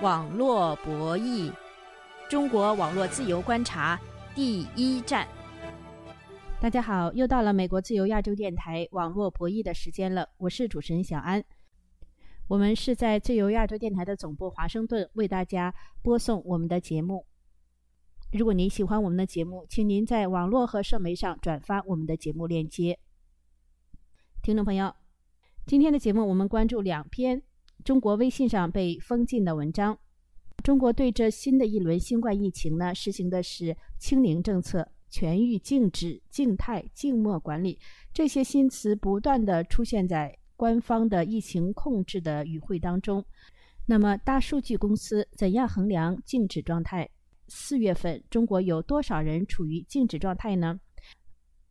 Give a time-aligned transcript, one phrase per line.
[0.00, 1.52] 网络博弈，
[2.30, 4.00] 中国网络自由观察
[4.32, 5.26] 第一站。
[6.60, 11.42] 大家好，又到了美国自由亚洲电台网络博弈的时间了，我是主持人小安。
[12.46, 17.26] 我们是在自由亚洲电台的总部华盛顿为大家播送我们的节目。
[18.30, 23.00] 如果您喜欢我们的节目，请您在网络和社媒上转发我们的节目链接。
[24.44, 24.94] 听众朋友，
[25.66, 27.42] 今天的节目我们关注两篇。
[27.84, 29.98] 中国微信上被封禁的文章，
[30.62, 37.78] 中国对这新的一轮新冠疫情呢，实行的是清零政策、全域静止、静态、静默管理，
[38.12, 43.24] 这些新词不断的出现在官方的疫情控制的语汇当中。
[43.86, 47.08] 那么，大数据公司怎样衡量静止状态？
[47.46, 50.78] 四月份，中国有多少人处于静止状态呢？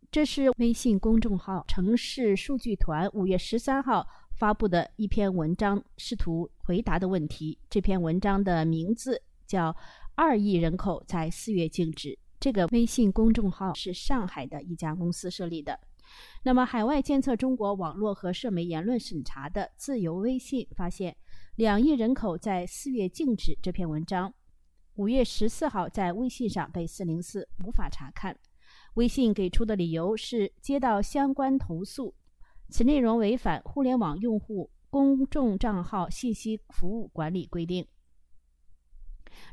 [0.10, 4.08] 这是微信公众号“城市数据团”五月十三号。
[4.38, 7.58] 发布的一篇文章，试图回答的问题。
[7.72, 9.72] 这篇文章的名字叫
[10.14, 12.10] 《二亿人口在四月静止》。
[12.40, 15.80] 这个微信公众号是上海的一家公司设立的。
[16.44, 21.18] 那么，海外监测中国网络和社媒言论审查的自由微信发现，
[21.56, 23.58] 两亿人口在四月静止。
[23.60, 24.32] 这篇文章
[24.98, 28.38] 五月十四号在微信上被四零四无法查看。
[28.94, 32.14] 微信给出的理由是接到相关投诉。
[32.70, 37.86] 此内容违反互联网用户公众账号信息服务管理规定。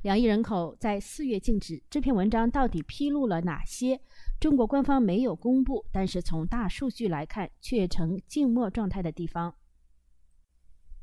[0.02, 1.82] 两亿人口在四月静止。
[1.90, 4.00] 这篇文章到底披露了哪些
[4.40, 9.54] 中国官方没有公布，但是从大数据来看却呈静默状态的地方？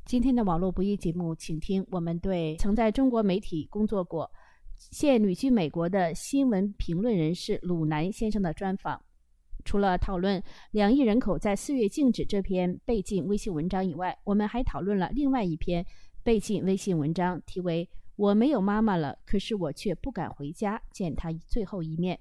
[0.04, 4.28] 今天的网络不易节目，请听我们对曾在中国媒体工作过、
[4.74, 9.00] 现旅居美国的新闻评论人士鲁南先生的专访。
[9.64, 15.84] 除了讨论两亿人口在四月静止这篇被禁微信文章以外，我们还讨论了另外一篇
[16.22, 22.16] 被禁微信文章，题为《我没有妈妈了，可是我却不敢回家见她最后一面》。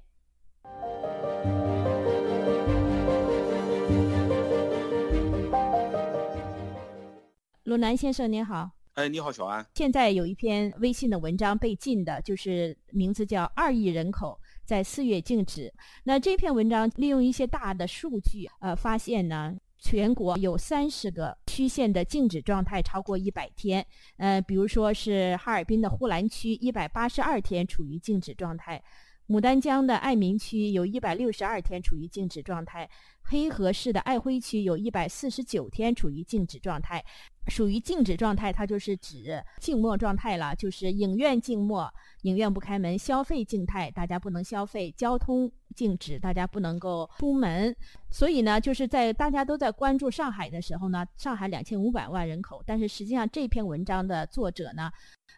[7.63, 9.65] 鲁南先生您好，哎，你好，小安。
[9.75, 14.39] 现在有一篇微信的文章被禁的，就是名字叫《二亿人口》。
[14.65, 15.73] 在四月静止。
[16.03, 23.85] 那这篇文章利用一些大的数据，呃，发现呢，全国有三十个区县的静止状态超过一百天。
[24.17, 28.79] 呃，比如说是哈尔滨的呼兰区，一百八十二天处于静止状态；
[29.27, 32.87] 牡丹江的爱民区有一百六十二天处于静止状态；
[33.23, 37.03] 黑河市的爱辉区有一百四十九天处于静止状态。
[37.47, 47.75] 属于静止状态，它就是指静默状态了，就是影院静默，影院不开门；消费静态，大家不能消费；交通静止，大家不能够出门。
[48.11, 54.91] 所以呢，就是在大家都在关注上海的时候呢，上海两千五百万人口，但是实际上这篇文章的作者呢，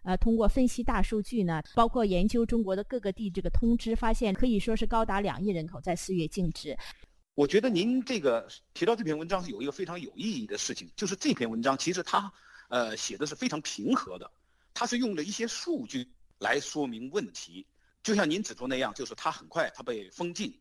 [0.04, 6.78] 呃，通过分析大数据呢，包括研究中国的各个地这个通知，发现可以说是高达两亿人口在四月静止。
[7.36, 12.32] 我觉得您这个提到这篇文章是有一个非常有意义的事情，就是这篇文章其实它，
[12.70, 14.32] 呃，写的是非常平和的，
[14.72, 16.08] 它是用了一些数据
[16.38, 17.66] 来说明问题，
[18.04, 20.60] 就像您指出那样，就是它很快它被封禁，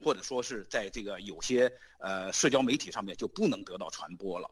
[0.00, 4.50] 或者说是在这个有些呃社交媒体上面就不能得到传播了，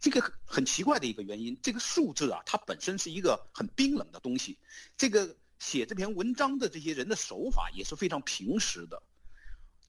[0.00, 4.58] 这个很奇怪的一个原因，这个数字啊，它本身是一个很冰冷的东西，
[4.96, 9.00] 这个写这篇文章的这些人的手法也是非常平实的。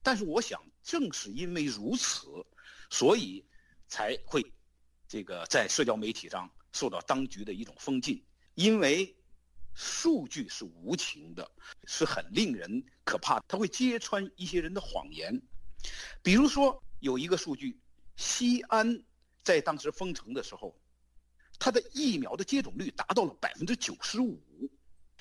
[0.04, 2.28] 但是我想，正是因为如此，
[2.90, 3.46] 所以
[3.88, 4.44] 才会
[5.08, 8.24] 这个在社交媒体上受到当局的一种封禁。
[8.56, 9.16] 因为
[9.74, 11.50] 数据是无情的，
[11.86, 13.40] 是很令人可怕。
[13.48, 15.42] 它会揭穿一些人的谎言。
[16.22, 17.80] 比如说，有一个数据，
[18.18, 19.02] 西安
[19.44, 20.78] 在当时封城的时候，
[21.58, 24.42] 它的疫苗的接种率达到了百分之九十五。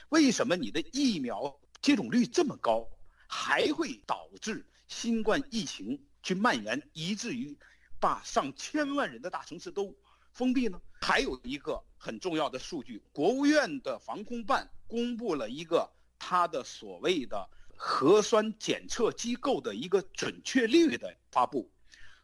[0.08, 2.88] 为什么你的疫苗接种率这么高？
[3.28, 7.56] 还会导致新冠疫情去蔓延，以至于
[8.00, 9.96] 把上千万人的大城市都
[10.32, 10.78] 封闭呢？
[11.00, 15.88] 还有一个很重要的数据，国务院的防控办公布了一个
[16.18, 21.70] 它的所谓的核酸检测机构的一个准确率的发布，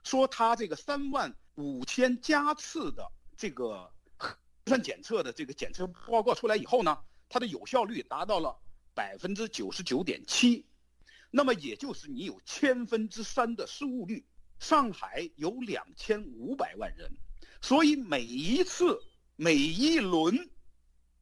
[0.03, 4.37] 说它这个三万五千加次的这个核
[4.67, 6.99] 酸检测的这个检测报告出来以后呢，
[7.29, 8.59] 它的有效率达到了
[8.93, 10.67] 百分之九十九点七。
[11.31, 14.25] 那么也就是你有千分之三的失误率，
[14.59, 17.13] 上海有两千五百万人，
[17.61, 19.03] 所以每一次、
[19.37, 20.51] 每一轮，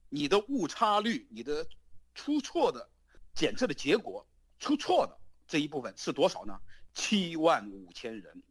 [0.09, 1.67] 你的误差率、你的
[2.15, 2.89] 出错的
[3.35, 4.27] 检测的结果
[4.61, 5.19] 出错的
[5.49, 6.61] 这一部分是多少呢？
[6.93, 8.43] 七万五千人。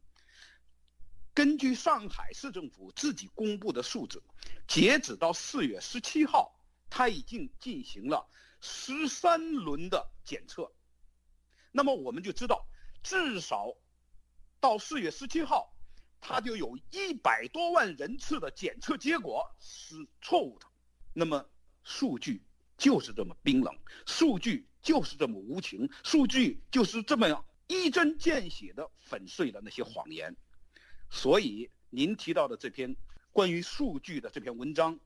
[1.34, 4.22] 根据上海市政府自己公布的数字，
[4.68, 6.54] 截止到四月十七号，
[6.90, 8.28] 他已经进行了
[8.60, 10.72] 十三轮的检测。
[11.76, 12.68] 那么我们就知道，
[13.02, 13.76] 至少
[14.60, 15.74] 到四月十七号，
[16.22, 20.68] 它就有一百多万人次的检测结果是错误的。
[21.14, 21.50] 那么
[21.84, 22.44] 数据
[22.78, 23.76] 就是这么冰冷，
[24.06, 30.36] 数据就是这么无情，数据就是这么样一针见血的粉碎了那些谎言。
[31.10, 32.96] 所以您提到的这篇
[33.32, 35.00] 关于数据的这篇文章，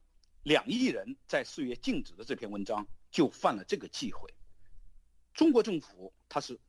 [0.44, 4.34] 两亿人在四月静止的这篇文章就犯了这个忌讳。
[5.38, 6.60] 中国政府他是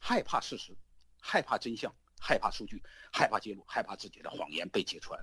[0.00, 0.74] 害怕事实，
[1.20, 2.82] 害怕真相，害怕数据，
[3.12, 5.20] 害怕揭露，害怕自己的谎言被揭穿。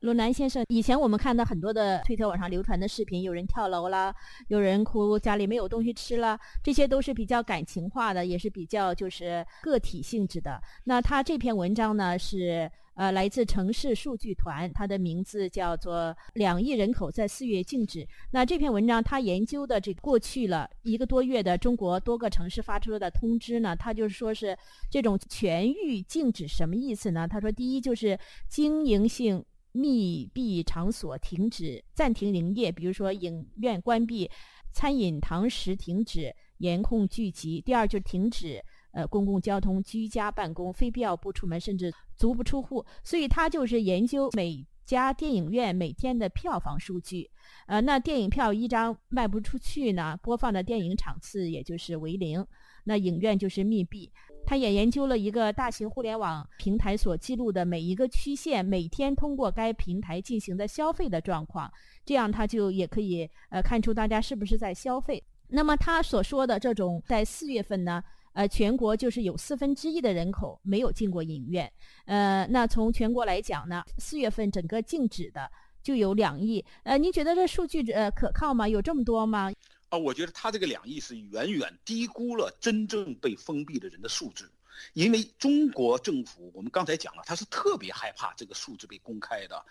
[0.00, 4.12] 鲁南先生，以前我们看到很多的推特网上流传的视频，有人跳楼啦，
[4.48, 10.58] 有人哭家里没有东西吃了，这些都是比较感情化的，也是比较就是个体性质的。
[10.84, 15.94] 那他这篇文章呢是呃来自城市数据团，它的名字叫做
[16.34, 18.00] 《两亿人口在四月静止》。
[18.30, 24.56] 那这篇文章他研究的这过去了一个多月的中国多个城市发出的通知呢，他就是说是
[24.90, 27.26] 这种全域静止什么意思呢？
[27.26, 28.18] 他说第一就是
[28.48, 29.44] 经营性。
[29.74, 34.30] 密闭场所停止、暂停营业，比如说影院关闭、
[34.70, 37.58] 餐饮堂食停止、严控聚集。
[37.64, 38.62] 第二就是停止
[38.92, 42.84] 呃公共交通、居家办公、非必要不出门，甚至足不出户。
[43.02, 47.30] 所以他就是研究每家电影院每天的票房数据。
[47.66, 52.44] 呃，那电影票一张卖不出去呢，播放的电影场次也就是为零，
[52.84, 54.10] 那影院就是密闭。
[54.44, 61.72] 他也研究了一个大型互联网平台所记录的每一个区县每天通过该平台进行的消费的状况，
[62.04, 65.22] 这样他就也可以呃看出大家是不是在消费。
[65.46, 71.72] 那么他所说的这种在四月份呢，呃，全国就是有四分之一的人口没有进过影院，
[72.06, 75.50] 呃，那从全国来讲呢，四月份整个静止的
[75.82, 78.68] 就有两亿，呃，您觉得这数据呃可靠吗？
[78.68, 79.52] 有这么多吗？
[79.90, 84.50] 啊，我觉得他这个两亿是远远低估了真正被封闭的人的数字，
[84.94, 89.64] 因为中国政府，我们刚才讲了，他是特别害怕这个数字被公开的。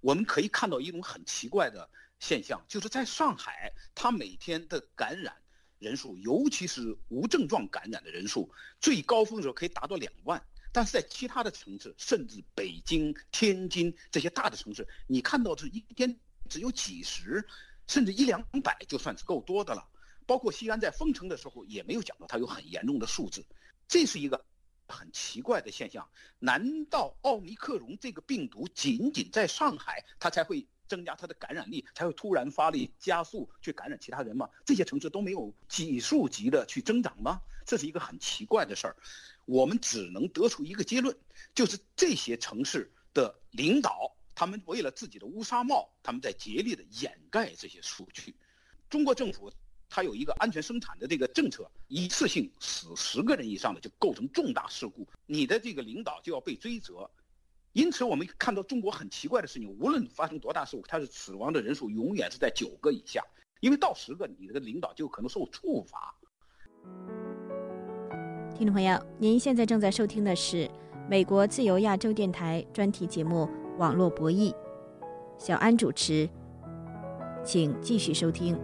[0.00, 1.88] 我们可以看到一种很奇怪的
[2.20, 5.34] 现象，就是在上海，他每天的感染
[5.84, 8.50] 人数，尤其是无症状感染的人数，
[8.80, 10.42] 最高峰的时候可以达到两万，
[10.72, 17.46] 但是在其他的城市，甚至北京、天津这些大的城市，你看到是一天只有几十。
[17.86, 19.86] 甚至一两百就算是够多的了，
[20.24, 23.44] 包括西安在封城的时候也没有讲到它有很严重的数字，
[23.86, 24.42] 这是一个
[24.88, 26.08] 很奇怪的现象。
[26.38, 34.48] 难道奥密克戎这个病毒仅仅在上海它才会增加它的感染力，才会突然发力加速去感染其他人吗？
[34.64, 37.40] 这些城市都没有几数级的去增长吗？
[37.66, 38.96] 这是一个很奇怪的事儿。
[39.46, 41.16] 我们只能得出一个结论，
[41.54, 44.14] 就是这些城市的领导。
[44.34, 48.34] 他们为了自己的乌纱帽，他们在竭力的掩盖这些数据。
[48.90, 49.52] 中国政府
[49.88, 57.08] 它有一个安全生产的这个政策，一次性死十个人以上的就构成重大事故，你的这个领导就要被追责。
[57.74, 63.22] 因此，我们看到中国很奇怪的事情，无论发生多大事故，它是死亡的人数永远是在九个以下，
[63.60, 66.14] 因为到十个，你这个领导就可能受处罚。
[68.56, 70.70] 听众朋友，您现在正在收听的是
[71.10, 73.48] 美国自由亚洲电台专题节目。
[73.76, 74.54] 网络博弈，
[75.36, 76.30] 小安主持，
[77.44, 78.56] 请继续收听。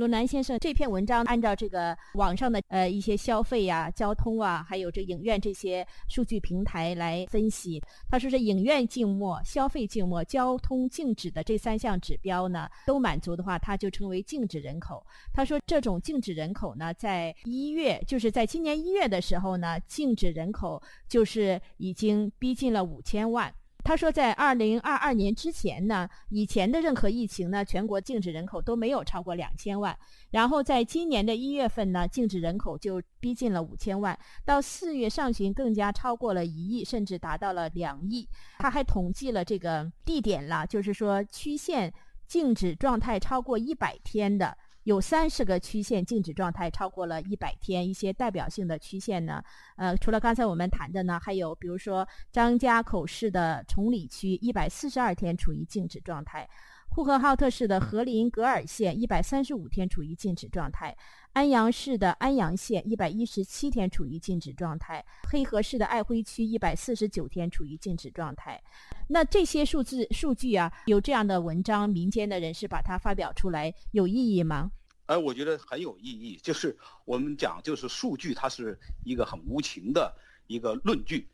[0.00, 7.78] 罗南先生这篇文章按照这个网上的呃一些消费呀、交通啊，还有这影院这些数据平台来分析。
[8.10, 15.04] 他说，这影院静默、消费静默、交通静止的这三项指标呢，都满足的话，它就称为静止人口。
[15.34, 23.52] 他说，这种静止人口呢，在一月，就是在今年一月的时候呢，静止人口就是已经逼近了五千万。
[23.90, 29.98] 他说，在二零二二年之前呢，以前的任何疫情呢，全国静止人口都没有超过两千万。
[30.30, 38.28] 然后在今年的一月份呢，静止人口就逼近了五千万，到四月上旬更加超过了一亿，甚至达到了两亿。
[38.60, 41.92] 他还统计了这个地点了，就是说区县
[42.28, 44.56] 静止状态超过一百天的。
[44.90, 49.40] 有三十个区县静止状态超过了一百天，一些代表性的区县呢，
[49.76, 56.48] 呃，除了刚才我们谈的呢，还有比如说张家口市的崇礼区一百四十二天处于静止状态，
[56.88, 60.96] 呼和浩特市的和林格尔县一百三十五天处于静止状态。
[61.34, 68.60] 安阳市的安阳县一百一十七天处于静止状态，黑河市的爱辉区一百四十九天处于静止状态。
[69.06, 74.72] 那这些数字数据啊，有这样的文章，民间的人士把它发表出来，有意义吗？
[75.10, 76.38] 呃，我觉得很有意义。
[76.40, 81.28] 就是我们讲，就是数据它是一个很无情的一个论据。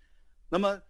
[0.49, 0.80] 那么，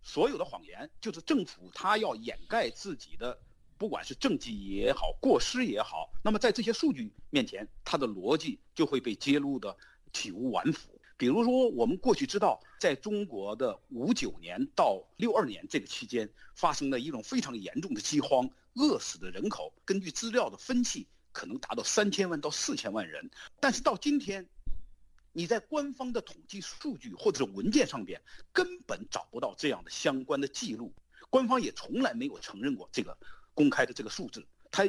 [0.00, 3.36] 所有的谎言就是政府他要掩盖自己的，
[3.76, 6.08] 不管是政绩也好，过失也好。
[6.22, 9.76] 那么在这些数据面前，他的逻辑就会被揭露的
[10.12, 10.88] 体无完肤。
[11.16, 23.30] 比如说，我们过去知道，在中国的五九年到六二年这个期间，发生了一种非常严重的饥荒，饿死的人口根据资料的分析，可能达到三千万到四千万人。
[23.60, 24.46] 但是到今天，
[25.32, 28.20] 你在官方的统计数据或者是文件上边
[28.52, 30.92] 根本找不到这样的相关的记录，
[31.28, 33.16] 官方也从来没有承认过这个
[33.54, 34.84] 公开的这个数字，他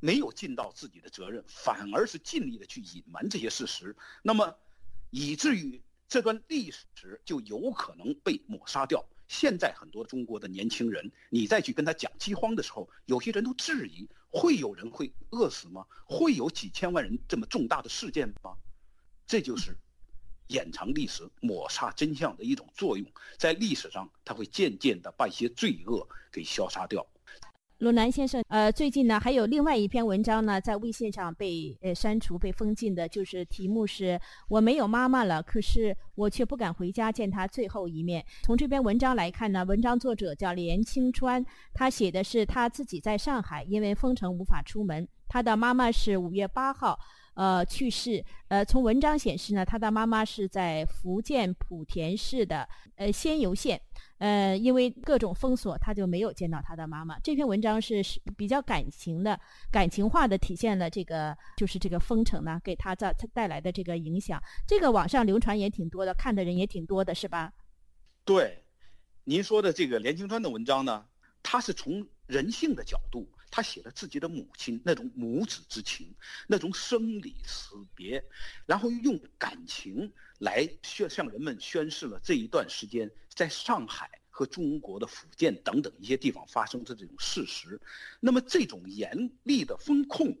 [0.00, 3.94] 没有尽到自己的责任，反而是尽力的去隐瞒这些事实。
[4.22, 4.56] 那么。
[5.10, 9.02] 以至于这段历史就有可能被抹杀掉。
[9.26, 15.86] 现在很多中国的年轻人，你再去跟他讲饥荒的时候，有些人都质疑：会有人会饿死吗？
[16.04, 18.56] 会有几千万人这么重大的事件吗？
[19.26, 19.76] 这就是
[20.48, 23.06] 掩藏历史、抹杀真相的一种作用。
[23.36, 27.06] 在历史上，它会渐渐的把一些罪恶给消杀掉。
[27.78, 34.20] 鲁南先生，呃，最近呢，还有另外一篇文章呢，在微信上被呃删除、被封禁的，就是题目是
[34.50, 38.24] “我没有妈妈了，可是我却不敢回家见她最后一面”。
[38.42, 46.98] 从这篇文章来看呢，文章作者叫连青川，他写的是他自己在上海，因为封城无法出门，他的妈妈是五月八号。
[47.38, 48.24] 呃，去世。
[48.48, 53.80] 呃，从文章显示呢，他的妈妈是在福建莆田市的呃仙游县。
[54.18, 57.16] 呃，因为各种封锁，他就没有见到他的妈妈。
[57.20, 58.02] 这篇文章是
[58.36, 59.38] 比较感情的、
[59.70, 64.42] 感情化的，体现了这个就是这个封城呢给他造带来的这个影响。
[64.66, 67.52] 这个网上流传也挺多的，看的人也挺多的，是吧？
[68.24, 68.64] 对，
[69.22, 71.06] 您说的这个连清川的文章呢，
[71.40, 73.28] 他是从人性的角度。
[73.50, 76.14] 他写了自己的母亲那种母子之情，
[76.46, 78.22] 那种生离死别，
[78.66, 87.80] 然后用感情来宣向人们宣示了这一段时间在上海和中国的福建等等一些地方发生的这种事实。
[88.20, 90.36] 那么这种严厉的风控，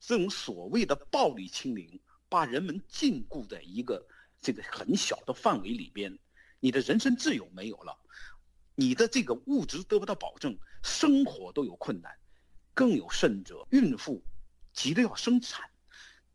[0.00, 4.06] 这种所谓的暴力清零，把人们禁锢在一个
[4.40, 6.18] 这个很小的范围里边，
[6.60, 7.98] 你的人身自由没有了，
[8.74, 12.17] 你的这个物质得不到保证，生活都有困难。
[12.78, 14.22] 更有甚者，孕妇
[14.72, 15.68] 急着要生产，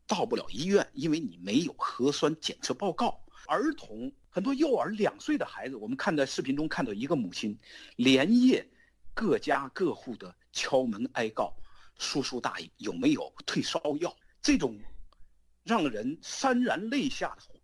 [0.05, 3.17] 到不了医院，因为你没有核酸检测报告。
[3.47, 7.57] 儿童很多，幼儿两岁的孩子，我们看在视频中看到一个母亲，
[7.95, 8.69] 连夜
[9.13, 11.55] 各家各户的敲门哀告
[11.97, 14.77] ：“叔叔大爷有没有退烧药？”这种
[15.63, 17.55] 让人潸然泪下的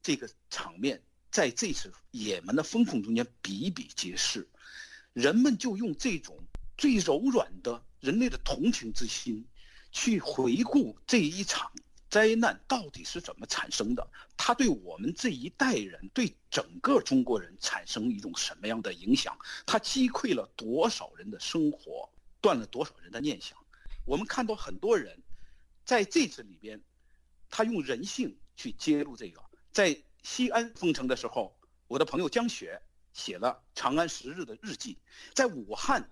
[0.00, 4.48] 这个场面，在这次也门的封控中间比比皆是。
[5.14, 6.38] 人们就用这种
[6.78, 7.82] 最柔软的。
[8.00, 9.44] 人类的同情之心，
[9.92, 11.70] 去回顾这一场
[12.08, 14.10] 灾难到底是怎么产生的？
[14.36, 19.38] 它对我们这一代人，对整个中国人产生一种什么样的影响？
[19.66, 23.56] 它击溃了多少人的生活，断了多少人的念想？
[24.04, 25.16] 我们看到很多人，
[25.84, 26.80] 在这次里边，
[27.48, 29.40] 他用人性去揭露这个。
[29.70, 32.80] 在西安封城的时候，我的朋友江雪
[33.12, 34.98] 写了《长安十日》的日记，
[35.34, 36.10] 在武汉。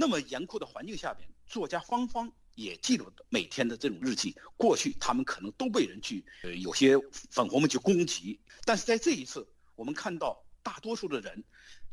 [0.00, 4.32] 那么严酷的环境下边，作家芳芳也记录每天的这种日记。
[4.56, 11.42] 过去他们可能都被人去，呃，有些粉红们去攻击，但是在这一次，我们看到大多数的人，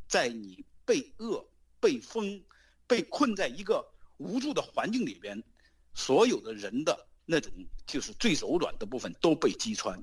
[0.07, 1.43] 在你被饿、
[1.79, 2.43] 被封、
[2.85, 3.83] 被困在一个
[4.17, 5.43] 无助的环境里边，
[5.95, 7.51] 所有的人的那种
[7.87, 9.99] 就是最柔软的部分都被击穿，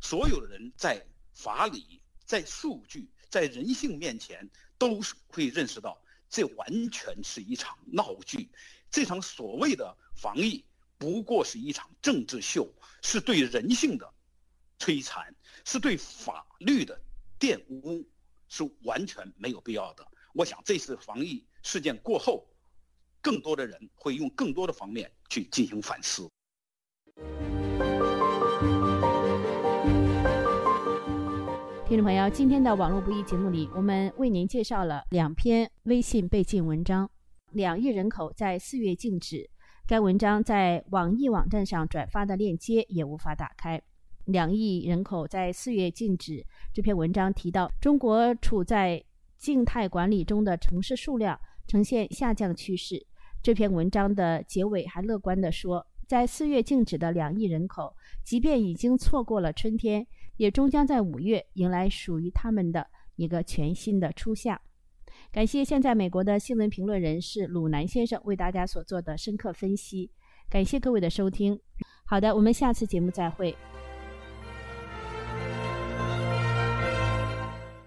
[0.00, 1.00] 所有的人在
[1.34, 5.96] 法理、在数据、在人性面前，都是会认识到。
[6.34, 8.50] 这完全是一场闹剧，
[8.90, 10.64] 这场所谓的防疫
[10.98, 12.68] 不过是一场政治秀，
[13.02, 14.12] 是对人性的
[14.76, 15.32] 摧残，
[15.64, 17.00] 是对法律的
[17.38, 18.04] 玷污，
[18.48, 20.04] 是完全没有必要的。
[20.32, 22.44] 我想这次防疫事件过后，
[23.20, 26.28] 更多的人会用更多的方面去进行反思。
[31.94, 37.08] 听众朋友，今天的网络不易节目里，我们为您介绍了两篇微信被禁文章。
[37.52, 39.48] 两亿人口在四月禁止，
[39.86, 43.80] 该文章在网易网站上转发的链接也无法打开。
[44.24, 49.00] 两亿人口在四月禁止这篇文章提到，中国处在
[49.38, 53.06] 静态管理中的城市数量呈现下降趋势。
[53.40, 60.04] 这篇文章的结尾还乐观地说，在四月禁止的两亿人口，即便已经错过了春天。
[60.36, 62.86] 也终将在五月迎来属于他们的
[63.16, 64.60] 一个全新的初夏。
[65.30, 70.10] 感谢现在美国的新闻评论人士鲁南先生为大家所做的深刻分析。
[70.50, 71.58] 感谢各位的收听。
[72.04, 73.56] 好的，我们下次节目再会。